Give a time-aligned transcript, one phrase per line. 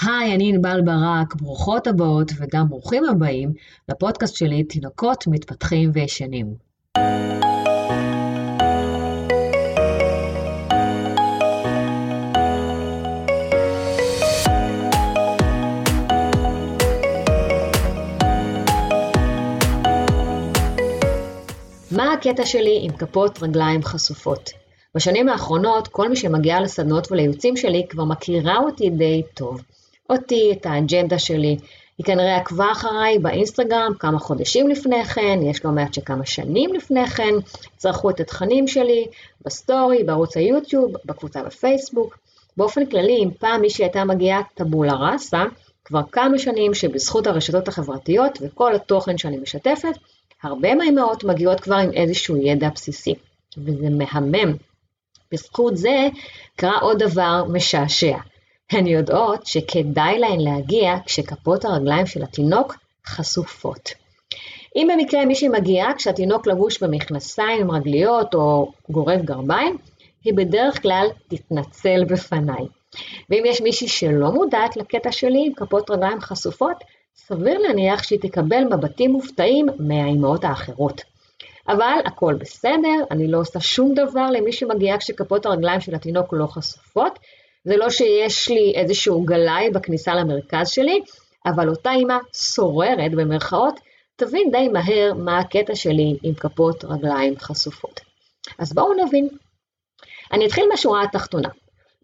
[0.00, 3.52] היי, אני ענבל ברק, ברוכות הבאות וגם ברוכים הבאים
[3.88, 6.54] לפודקאסט שלי, תינוקות מתפתחים וישנים.
[21.90, 24.50] מה הקטע שלי עם כפות רגליים חשופות?
[24.94, 29.62] בשנים האחרונות, כל מי שמגיע לסדנות ולייעוצים שלי כבר מכירה אותי די טוב.
[30.10, 31.56] אותי, את האג'נדה שלי.
[31.98, 37.06] היא כנראה עקבה אחריי באינסטגרם כמה חודשים לפני כן, יש לא מעט שכמה שנים לפני
[37.06, 37.34] כן,
[37.76, 39.06] צרכו את התכנים שלי
[39.44, 42.18] בסטורי, בערוץ היוטיוב, בקבוצה בפייסבוק.
[42.56, 45.44] באופן כללי, אם פעם מישהי הייתה מגיעה טבולה ראסה,
[45.84, 49.94] כבר כמה שנים שבזכות הרשתות החברתיות וכל התוכן שאני משתפת,
[50.42, 53.14] הרבה מהאימהות מגיעות כבר עם איזשהו ידע בסיסי,
[53.58, 54.56] וזה מהמם.
[55.32, 56.08] בזכות זה
[56.56, 58.16] קרה עוד דבר משעשע.
[58.70, 63.90] הן יודעות שכדאי להן להגיע כשכפות הרגליים של התינוק חשופות.
[64.76, 69.78] אם במקרה מישהי מגיעה כשהתינוק לבוש במכנסיים עם רגליות או גורב גרביים,
[70.24, 72.66] היא בדרך כלל תתנצל בפניי.
[73.30, 76.76] ואם יש מישהי שלא מודעת לקטע שלי עם כפות רגליים חשופות,
[77.16, 81.02] סביר להניח שהיא תקבל מבטים מופתעים מהאימהות האחרות.
[81.68, 86.46] אבל הכל בסדר, אני לא עושה שום דבר למי שמגיעה כשכפות הרגליים של התינוק לא
[86.46, 87.18] חשופות,
[87.66, 91.00] זה לא שיש לי איזשהו גלאי בכניסה למרכז שלי,
[91.46, 93.80] אבל אותה אימא סוררת במרכאות,
[94.16, 98.00] תבין די מהר מה הקטע שלי עם כפות רגליים חשופות.
[98.58, 99.28] אז בואו נבין.
[100.32, 101.48] אני אתחיל מהשורה התחתונה.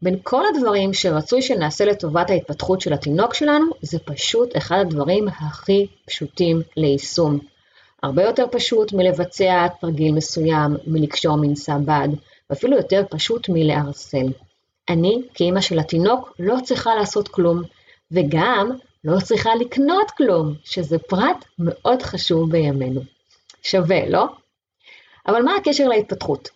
[0.02, 5.86] בין כל הדברים שרצוי שנעשה לטובת ההתפתחות של התינוק שלנו, זה פשוט אחד הדברים הכי
[6.06, 7.38] פשוטים ליישום.
[8.02, 12.08] הרבה יותר פשוט מלבצע תרגיל מסוים, מלקשור מנסה בד,
[12.50, 14.26] ואפילו יותר פשוט מלערסל.
[14.88, 17.62] אני, כאימא של התינוק, לא צריכה לעשות כלום,
[18.12, 18.70] וגם
[19.04, 23.00] לא צריכה לקנות כלום, שזה פרט מאוד חשוב בימינו.
[23.62, 24.26] שווה, לא?
[25.26, 26.48] אבל מה הקשר להתפתחות?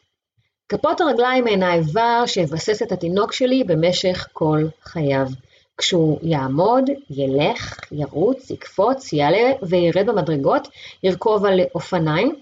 [0.69, 5.27] כפות הרגליים הן האיבר שיבסס את התינוק שלי במשך כל חייו.
[5.79, 10.69] כשהוא יעמוד, ילך, ירוץ, יקפוץ, יעלה וירד במדרגות,
[11.03, 12.35] ירכוב על אופניים,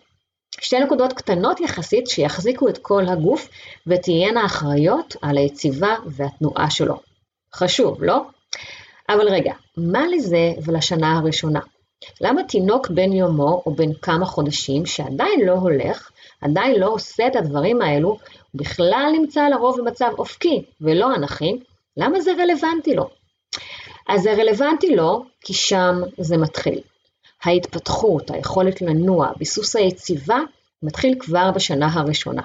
[0.60, 3.48] שתי נקודות קטנות יחסית שיחזיקו את כל הגוף
[3.86, 7.00] ותהיינה אחראיות על היציבה והתנועה שלו.
[7.54, 8.22] חשוב, לא?
[9.08, 11.60] אבל רגע, מה לזה ולשנה הראשונה?
[12.20, 16.10] למה תינוק בן יומו או בן כמה חודשים שעדיין לא הולך,
[16.40, 18.18] עדיין לא עושה את הדברים האלו,
[18.54, 21.58] בכלל נמצא לרוב במצב אופקי ולא אנכי,
[21.96, 23.08] למה זה רלוונטי לו?
[24.08, 26.80] אז זה רלוונטי לו כי שם זה מתחיל.
[27.44, 30.38] ההתפתחות, היכולת לנוע, ביסוס היציבה,
[30.82, 32.42] מתחיל כבר בשנה הראשונה.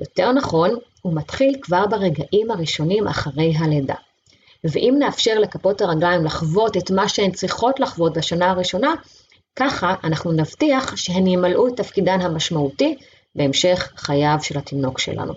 [0.00, 0.70] יותר נכון,
[1.02, 3.94] הוא מתחיל כבר ברגעים הראשונים אחרי הלידה.
[4.64, 8.94] ואם נאפשר לכפות הרגליים לחוות את מה שהן צריכות לחוות בשנה הראשונה,
[9.56, 12.96] ככה אנחנו נבטיח שהן ימלאו את תפקידן המשמעותי
[13.34, 15.32] בהמשך חייו של התינוק שלנו.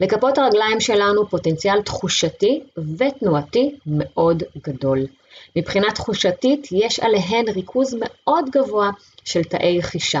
[0.00, 2.62] לכפות הרגליים שלנו פוטנציאל תחושתי
[2.98, 5.06] ותנועתי מאוד גדול.
[5.56, 8.90] מבחינה תחושתית יש עליהן ריכוז מאוד גבוה
[9.24, 10.20] של תאי חישה.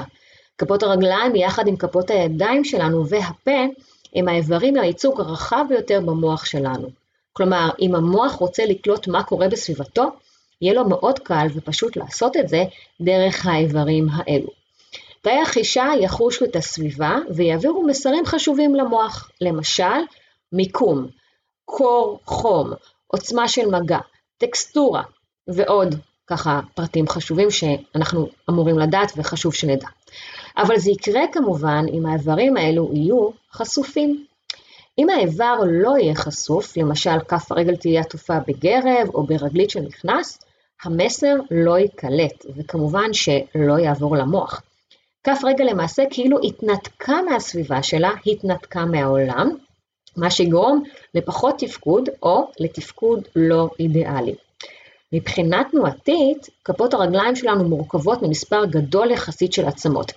[0.58, 3.66] כפות הרגליים יחד עם כפות הידיים שלנו והפה
[4.14, 6.88] הם האיברים לייצוג הרחב ביותר במוח שלנו.
[7.32, 10.02] כלומר, אם המוח רוצה לקלוט מה קורה בסביבתו,
[10.60, 12.64] יהיה לו מאוד קל ופשוט לעשות את זה
[13.00, 14.48] דרך האיברים האלו.
[15.22, 19.84] תאי החישה יחושו את הסביבה ויעבירו מסרים חשובים למוח, למשל,
[20.52, 21.06] מיקום,
[21.64, 22.72] קור חום,
[23.06, 23.98] עוצמה של מגע,
[24.38, 25.02] טקסטורה
[25.48, 25.94] ועוד
[26.26, 29.88] ככה פרטים חשובים שאנחנו אמורים לדעת וחשוב שנדע.
[30.56, 34.24] אבל זה יקרה כמובן אם האיברים האלו יהיו חשופים.
[34.98, 40.38] אם האיבר לא יהיה חשוף, למשל כף הרגל תהיה עטופה בגרב או ברגלית שנכנס,
[40.82, 44.62] המסר לא ייקלט, וכמובן שלא יעבור למוח.
[45.24, 49.50] כף רגל למעשה כאילו התנתקה מהסביבה שלה, התנתקה מהעולם,
[50.16, 50.82] מה שיגרום
[51.14, 54.34] לפחות תפקוד או לתפקוד לא אידיאלי.
[55.12, 60.12] מבחינה תנועתית, כפות הרגליים שלנו מורכבות ממספר גדול יחסית של עצמות.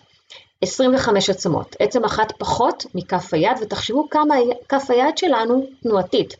[0.61, 4.35] 25 עצמות, עצם אחת פחות מכף היד, ותחשבו כמה
[4.69, 6.35] כף היד שלנו תנועתית.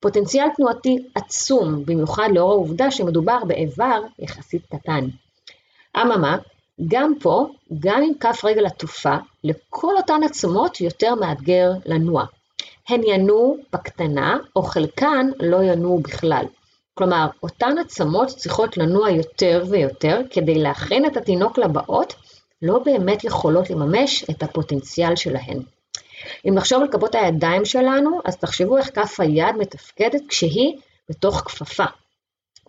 [0.00, 5.04] פוטנציאל תנועתי עצום, במיוחד לאור העובדה שמדובר באיבר יחסית קטן.
[5.96, 6.36] אממה,
[6.88, 7.46] גם פה,
[7.78, 12.24] גם עם כף רגל עטופה, לכל אותן עצמות יותר מאתגר לנוע.
[12.88, 16.44] הן ינועו בקטנה, או חלקן לא ינועו בכלל.
[16.94, 22.14] כלומר, אותן עצמות צריכות לנוע יותר ויותר כדי להכין את התינוק לבאות,
[22.62, 25.62] לא באמת יכולות לממש את הפוטנציאל שלהן.
[26.48, 30.76] אם נחשוב על כפות הידיים שלנו, אז תחשבו איך כף היד מתפקדת כשהיא
[31.08, 31.84] בתוך כפפה.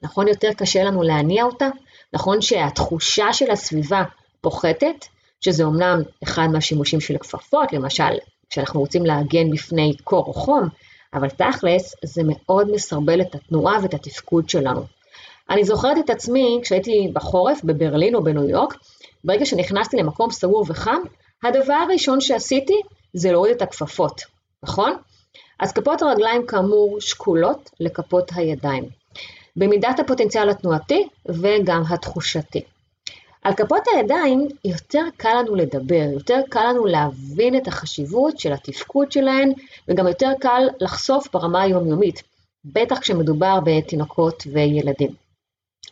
[0.01, 1.69] נכון יותר קשה לנו להניע אותה?
[2.13, 4.03] נכון שהתחושה של הסביבה
[4.41, 5.05] פוחתת,
[5.41, 8.13] שזה אומנם אחד מהשימושים של הכפפות, למשל
[8.49, 10.69] כשאנחנו רוצים להגן בפני קור או חום,
[11.13, 14.85] אבל תכלס זה מאוד מסרבל את התנועה ואת התפקוד שלנו.
[15.49, 18.73] אני זוכרת את עצמי כשהייתי בחורף בברלין או בניו יורק,
[19.23, 20.99] ברגע שנכנסתי למקום סגור וחם,
[21.43, 22.81] הדבר הראשון שעשיתי
[23.13, 24.21] זה להוריד את הכפפות,
[24.63, 24.93] נכון?
[25.59, 28.83] אז כפות הרגליים כאמור שקולות לכפות הידיים,
[29.55, 32.61] במידת הפוטנציאל התנועתי וגם התחושתי.
[33.43, 39.11] על כפות הידיים יותר קל לנו לדבר, יותר קל לנו להבין את החשיבות של התפקוד
[39.11, 39.51] שלהן,
[39.87, 42.23] וגם יותר קל לחשוף ברמה היומיומית,
[42.65, 45.09] בטח כשמדובר בתינוקות וילדים.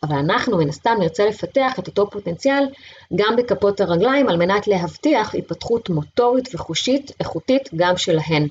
[0.03, 2.67] אבל אנחנו מן הסתם נרצה לפתח את אותו פוטנציאל
[3.15, 8.47] גם בכפות הרגליים על מנת להבטיח התפתחות מוטורית וחושית איכותית גם שלהן,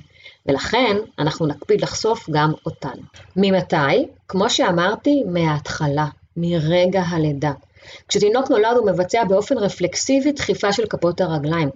[0.46, 2.98] ולכן אנחנו נקפיד לחשוף גם אותן.
[3.36, 4.06] ממתי?
[4.28, 6.06] כמו שאמרתי, מההתחלה,
[6.36, 7.52] מרגע הלידה.
[8.08, 11.70] כשתינוק נולד הוא מבצע באופן רפלקסיבי דחיפה של כפות הרגליים.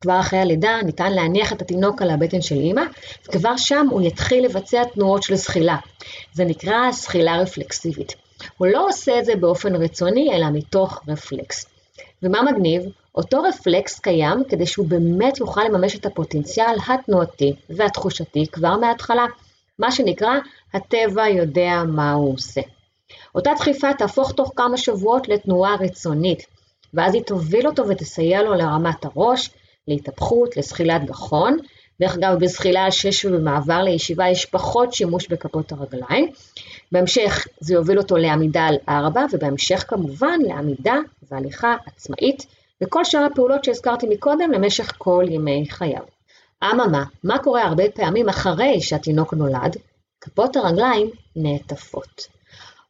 [0.00, 2.82] כבר אחרי הלידה ניתן להניח את התינוק על הבטן של אימא,
[3.28, 5.76] וכבר שם הוא יתחיל לבצע תנועות של זחילה.
[6.32, 8.14] זה נקרא זחילה רפלקסיבית.
[8.58, 11.66] הוא לא עושה את זה באופן רצוני, אלא מתוך רפלקס.
[12.22, 12.82] ומה מגניב?
[13.14, 19.26] אותו רפלקס קיים כדי שהוא באמת יוכל לממש את הפוטנציאל התנועתי והתחושתי כבר מההתחלה.
[19.78, 20.32] מה שנקרא,
[20.74, 22.60] הטבע יודע מה הוא עושה.
[23.34, 26.46] אותה דחיפה תהפוך תוך כמה שבועות לתנועה רצונית,
[26.94, 29.50] ואז היא תוביל אותו ותסייע לו לרמת הראש,
[29.88, 31.56] להתהפכות, לזחילת גחון.
[32.00, 36.32] דרך אגב, בזחילה על שש ובמעבר לישיבה יש פחות שימוש בכפות הרגליים.
[36.92, 40.96] בהמשך זה יוביל אותו לעמידה על ארבע, ובהמשך כמובן לעמידה
[41.30, 42.46] והליכה עצמאית,
[42.82, 46.02] וכל שאר הפעולות שהזכרתי מקודם למשך כל ימי חייו.
[46.64, 49.76] אממה, מה קורה הרבה פעמים אחרי שהתינוק נולד?
[50.20, 52.37] כפות הרגליים נעטפות.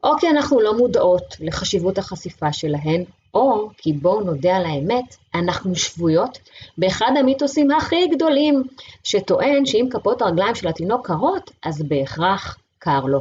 [0.04, 3.04] או כי אנחנו לא מודעות לחשיבות החשיפה שלהן,
[3.34, 6.38] או כי בואו נודה על האמת, אנחנו שבויות
[6.78, 8.62] באחד המיתוסים הכי גדולים,
[9.04, 13.20] שטוען שאם כפות הרגליים של התינוק קרות, אז בהכרח קר לו.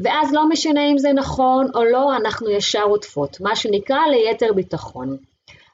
[0.00, 5.16] ואז לא משנה אם זה נכון או לא, אנחנו ישר עוטפות, מה שנקרא ליתר ביטחון.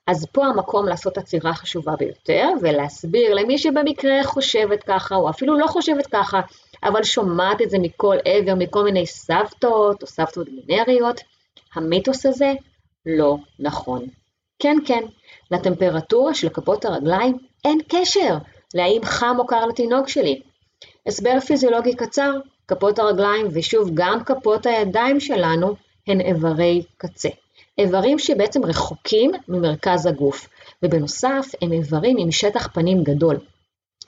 [0.07, 5.67] אז פה המקום לעשות עצירה חשובה ביותר, ולהסביר למי שבמקרה חושבת ככה, או אפילו לא
[5.67, 6.41] חושבת ככה,
[6.85, 11.21] אבל שומעת את זה מכל עבר, מכל מיני סבתות או סבתות גנריות,
[11.75, 12.53] המיתוס הזה
[13.07, 14.07] לא נכון.
[14.59, 15.03] כן, כן,
[15.51, 18.37] לטמפרטורה של כפות הרגליים אין קשר
[18.75, 20.41] להאם חם או קר לתינוק שלי.
[21.07, 22.33] הסבר פיזיולוגי קצר,
[22.69, 25.75] כפות הרגליים ושוב גם כפות הידיים שלנו
[26.07, 27.29] הן איברי קצה.
[27.79, 30.49] איברים שבעצם רחוקים ממרכז הגוף,
[30.83, 33.39] ובנוסף הם איברים עם שטח פנים גדול.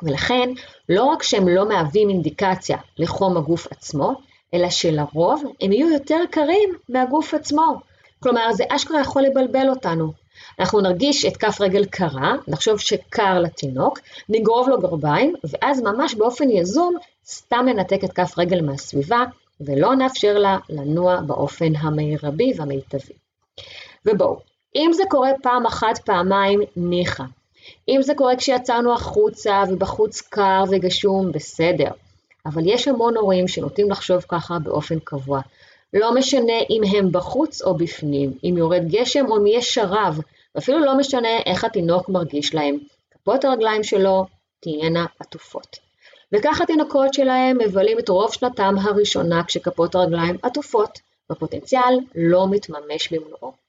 [0.02, 0.50] ולכן,
[0.88, 4.14] לא רק שהם לא מהווים אינדיקציה לחום הגוף עצמו,
[4.54, 7.80] אלא שלרוב הם יהיו יותר קרים מהגוף עצמו.
[8.20, 10.12] כלומר, זה אשכרה יכול לבלבל אותנו.
[10.58, 13.98] אנחנו נרגיש את כף רגל קרה, נחשוב שקר לתינוק,
[14.28, 16.94] נגרוב לו גרביים, ואז ממש באופן יזום
[17.26, 19.24] סתם ננתק את כף רגל מהסביבה,
[19.60, 23.12] ולא נאפשר לה לנוע באופן המרבי והמיטבי.
[24.06, 24.40] ובואו,
[24.76, 27.24] אם זה קורה פעם אחת, פעמיים, ניחא.
[27.88, 31.90] אם זה קורה כשיצאנו החוצה ובחוץ קר וגשום, בסדר.
[32.46, 35.40] אבל יש המון הורים שנוטים לחשוב ככה באופן קבוע.
[35.92, 40.20] לא משנה אם הם בחוץ או בפנים, אם יורד גשם או אם יש שרב,
[40.54, 42.78] ואפילו לא משנה איך התינוק מרגיש להם.
[43.10, 44.26] כפות הרגליים שלו
[44.60, 45.76] תהיינה עטופות.
[46.32, 50.98] וכך התינוקות שלהם מבלים את רוב שנתם הראשונה כשכפות הרגליים עטופות,
[51.30, 53.65] והפוטנציאל לא מתממש במלואו.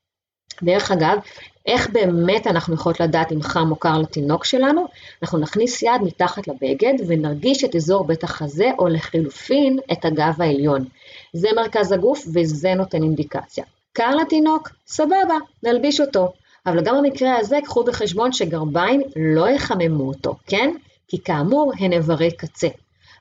[0.63, 1.17] דרך אגב,
[1.65, 4.85] איך באמת אנחנו יכולות לדעת אם חם או קר לתינוק שלנו?
[5.21, 10.85] אנחנו נכניס יד מתחת לבגד ונרגיש את אזור בית החזה, או לחילופין את הגב העליון.
[11.33, 13.63] זה מרכז הגוף וזה נותן אינדיקציה.
[13.93, 14.69] קר לתינוק?
[14.87, 16.33] סבבה, נלביש אותו.
[16.65, 20.71] אבל גם במקרה הזה קחו בחשבון שגרביים לא יחממו אותו, כן?
[21.07, 22.67] כי כאמור הן איברי קצה.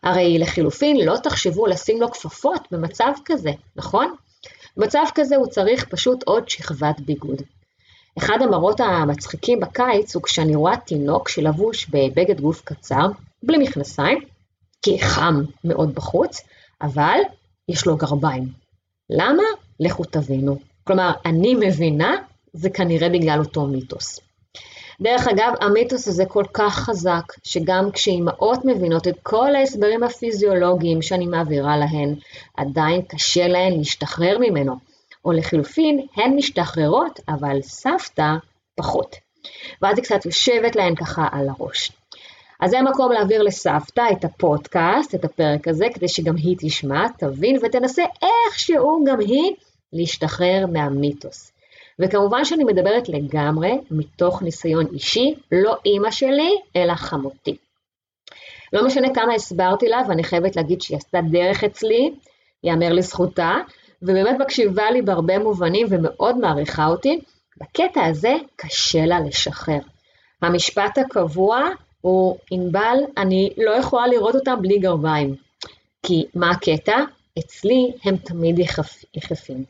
[0.02, 4.14] הרי לחילופין לא תחשבו לשים לו כפפות במצב כזה, נכון?
[4.76, 7.42] במצב כזה הוא צריך פשוט עוד שכבת ביגוד.
[8.18, 13.06] אחד המראות המצחיקים בקיץ הוא כשאני רואה תינוק שלבוש בבגד גוף קצר,
[13.42, 14.18] בלי מכנסיים,
[14.82, 15.34] כי חם
[15.64, 16.40] מאוד בחוץ,
[16.82, 17.18] אבל
[17.68, 18.48] יש לו גרביים.
[19.10, 19.42] למה?
[19.80, 20.58] לכו תבינו.
[20.84, 22.16] כלומר, אני מבינה,
[22.52, 24.20] זה כנראה בגלל אותו מיתוס.
[25.00, 31.26] דרך אגב, המיתוס הזה כל כך חזק, שגם כשאימהות מבינות את כל ההסברים הפיזיולוגיים שאני
[31.26, 32.14] מעבירה להן,
[32.56, 34.76] עדיין קשה להן להשתחרר ממנו.
[35.24, 38.32] או לחילופין, הן משתחררות, אבל סבתא
[38.74, 39.16] פחות.
[39.82, 41.92] ואז היא קצת יושבת להן ככה על הראש.
[42.60, 47.56] אז זה המקום להעביר לסבתא את הפודקאסט, את הפרק הזה, כדי שגם היא תשמע, תבין
[47.62, 49.52] ותנסה איכשהו גם היא
[49.92, 51.52] להשתחרר מהמיתוס.
[51.98, 57.56] וכמובן שאני מדברת לגמרי מתוך ניסיון אישי, לא אימא שלי, אלא חמותי.
[58.72, 62.14] לא משנה כמה הסברתי לה, ואני חייבת להגיד שהיא עשתה דרך אצלי,
[62.64, 63.54] יאמר לזכותה,
[64.02, 67.20] ובאמת מקשיבה לי בהרבה מובנים ומאוד מעריכה אותי,
[67.60, 69.78] בקטע הזה קשה לה לשחרר.
[70.42, 71.68] המשפט הקבוע
[72.00, 75.34] הוא, ענבל, אני לא יכולה לראות אותם בלי גרביים.
[76.02, 76.96] כי מה הקטע?
[77.38, 78.58] אצלי הם תמיד
[79.14, 79.64] יחפים.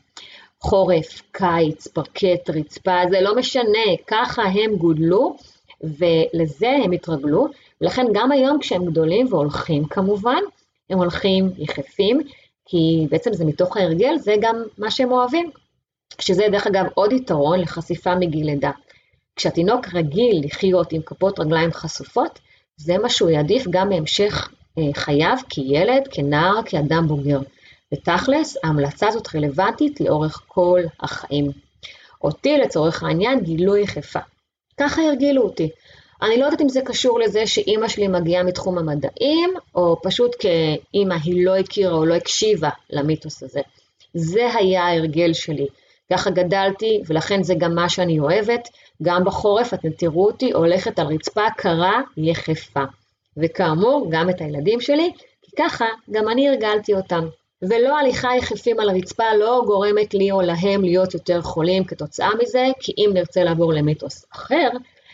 [0.61, 5.35] חורף, קיץ, פרקט, רצפה, זה לא משנה, ככה הם גודלו,
[5.81, 7.47] ולזה הם התרגלו,
[7.81, 10.41] ולכן גם היום כשהם גדולים והולכים כמובן,
[10.89, 12.21] הם הולכים יחפים,
[12.65, 15.51] כי בעצם זה מתוך ההרגל, זה גם מה שהם אוהבים.
[16.19, 18.71] שזה דרך אגב עוד יתרון לחשיפה מגיל לידה.
[19.35, 22.39] כשהתינוק רגיל לחיות עם כפות רגליים חשופות,
[22.77, 27.39] זה מה שהוא יעדיף גם בהמשך אה, חייו כילד, כנער, כאדם בוגר.
[27.93, 31.51] ותכלס, ההמלצה הזאת רלוונטית לאורך כל החיים.
[32.23, 34.19] אותי, לצורך העניין, גילו יחפה.
[34.79, 35.69] ככה הרגילו אותי.
[36.21, 41.15] אני לא יודעת אם זה קשור לזה שאימא שלי מגיעה מתחום המדעים, או פשוט כאימא
[41.23, 43.61] היא לא הכירה או לא הקשיבה למיתוס הזה.
[44.13, 45.67] זה היה ההרגל שלי.
[46.11, 48.69] ככה גדלתי, ולכן זה גם מה שאני אוהבת.
[49.03, 52.83] גם בחורף אתם תראו אותי הולכת על רצפה קרה יחפה.
[53.37, 57.27] וכאמור, גם את הילדים שלי, כי ככה גם אני הרגלתי אותם.
[57.61, 62.65] ולא הליכה יחפים על הרצפה לא גורמת לי או להם להיות יותר חולים כתוצאה מזה,
[62.79, 64.69] כי אם נרצה לעבור למיתוס אחר,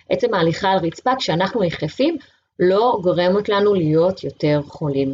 [0.10, 2.18] עצם ההליכה על רצפה כשאנחנו יחפים
[2.60, 5.14] לא גורמת לנו להיות יותר חולים.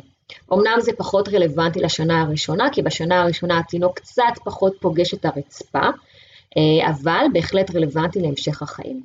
[0.54, 5.88] אמנם זה פחות רלוונטי לשנה הראשונה, כי בשנה הראשונה התינוק קצת פחות פוגש את הרצפה,
[6.58, 9.04] אה, אבל בהחלט רלוונטי להמשך החיים.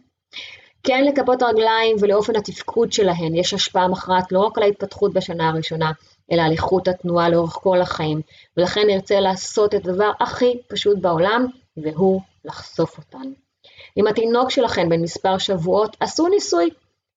[0.83, 5.93] כן לכפות הרגליים ולאופן התפקוד שלהן יש השפעה מכרעת לא רק על ההתפתחות בשנה הראשונה,
[6.33, 8.21] אלא על איכות התנועה לאורך כל החיים,
[8.57, 13.33] ולכן נרצה לעשות את הדבר הכי פשוט בעולם, והוא לחשוף אותן.
[13.97, 16.71] אם התינוק שלכם בן מספר שבועות, עשו ניסוי.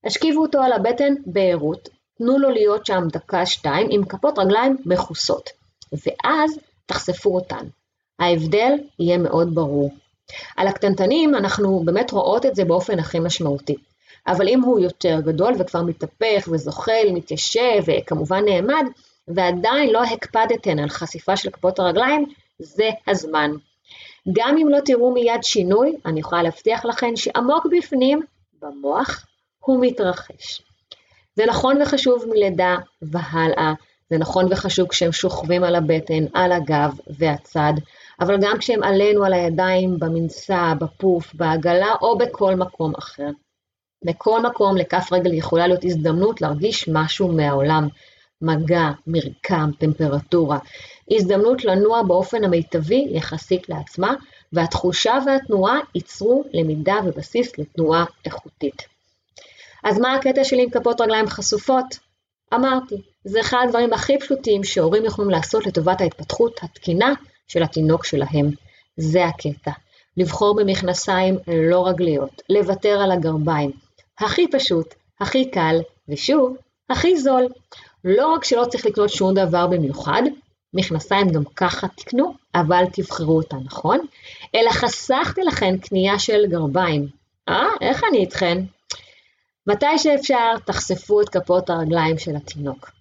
[0.06, 5.50] השכיבו אותו על הבטן בערות, תנו לו להיות שם דקה-שתיים עם כפות רגליים מכוסות,
[5.92, 7.66] ואז תחשפו אותן.
[8.20, 9.92] ההבדל יהיה מאוד ברור.
[10.58, 13.76] על הקטנטנים אנחנו באמת רואות את זה באופן הכי משמעותי.
[14.28, 18.86] אבל אם הוא יותר גדול וכבר מתהפך וזוחל, מתיישב וכמובן נעמד,
[19.28, 22.26] ועדיין לא הקפדתן על חשיפה של כפות הרגליים,
[22.60, 23.52] זה הזמן.
[24.34, 28.22] גם אם לא תראו מיד שינוי, אני יכולה להבטיח לכם שעמוק בפנים,
[28.62, 29.26] במוח,
[29.60, 30.62] הוא מתרחש.
[31.36, 33.74] זה נכון וחשוב מלידה והלאה,
[34.10, 37.74] זה נכון וחשוב כשהם שוכבים על הבטן, על הגב והצד,
[38.20, 43.30] אבל גם כשהם עלינו על הידיים, במנסה, בפוף, בעגלה או בכל מקום אחר.
[44.04, 47.88] בכל מקום לכף רגל יכולה להיות הזדמנות להרגיש משהו מהעולם,
[48.42, 50.58] מגע, מרקם, טמפרטורה.
[51.12, 54.14] הזדמנות לנוע באופן המיטבי יחסית לעצמה,
[54.54, 58.82] והתחושה והתנועה ייצרו למידה ובסיס לתנועה איכותית.
[59.84, 61.86] אז מה הקטע שלי עם כפות רגליים חשופות?
[62.54, 67.14] אמרתי, זה אחד הדברים הכי פשוטים שהורים יכולים לעשות לטובת ההתפתחות התקינה
[67.48, 68.50] של התינוק שלהם.
[68.98, 69.72] זה הקטע.
[70.18, 73.87] לבחור במכנסיים לא רגליות, לוותר על הגרביים.
[74.20, 76.58] הכי פשוט, הכי קל, ושוב,
[76.90, 77.48] הכי זול.
[78.04, 80.22] לא רק שלא צריך לקנות שום דבר במיוחד,
[80.74, 84.00] מכנסיים גם ככה תקנו, אבל תבחרו אותה, נכון?
[84.56, 87.08] אלא חסכתי לכם קנייה של גרביים.
[87.50, 88.64] אה, איך אני איתכן?
[89.68, 92.92] מתי שאפשר, תחשפו את כפות הרגליים של התינוק.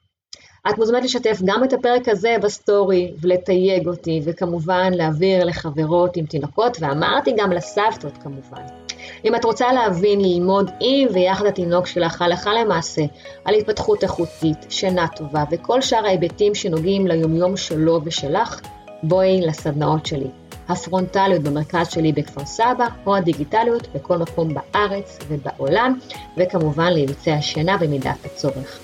[0.71, 6.77] את מוזמנת לשתף גם את הפרק הזה בסטורי ולתייג אותי, וכמובן להעביר לחברות עם תינוקות,
[6.81, 8.86] ואמרתי גם לסבתות כמובן.
[9.25, 13.03] אם את רוצה להבין, ללמוד עם ויחד התינוק שלך הלכה למעשה
[13.45, 18.61] על התפתחות איכותית, שינה טובה וכל שאר ההיבטים שנוגעים ליומיום שלו ושלך,
[19.03, 20.29] בואי לסדנאות שלי.
[20.69, 25.99] הפרונטליות במרכז שלי בכפר סבא, או הדיגיטליות בכל מקום בארץ ובעולם,
[26.37, 28.79] וכמובן לייעוצי השינה במידת הצורך.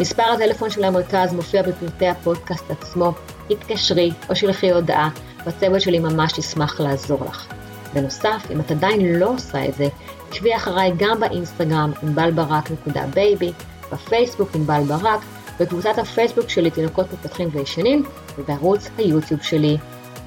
[0.00, 3.12] מספר הטלפון של המרכז מופיע בפרטי הפודקאסט עצמו,
[3.50, 5.08] התקשרי או שלחי הודעה,
[5.46, 7.63] והצוות שלי ממש ישמח לעזור לך.
[7.94, 9.88] בנוסף, אם את עדיין לא עושה את זה,
[10.30, 13.52] עקבי אחריי גם באינסטגרם ענבלברק.בייבי,
[13.92, 15.20] בפייסבוק ענבל ברק,
[15.60, 18.04] בקבוצת הפייסבוק שלי תינוקות מתפתחים וישנים,
[18.38, 19.76] ובערוץ היוטיוב שלי.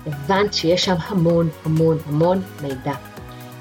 [0.05, 2.93] הבנת שיש שם המון המון המון מידע.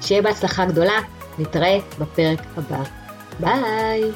[0.01, 0.99] שיהיה בהצלחה גדולה,
[1.39, 2.83] נתראה בפרק הבא.
[3.39, 4.11] ביי!